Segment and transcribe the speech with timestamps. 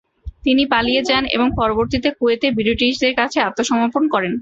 [0.43, 4.33] তিনি পালিয়ে যান এবং পরবর্তীতে কুয়েতে ব্রিটিশদের কাছে আত্মসমর্পণ করেন।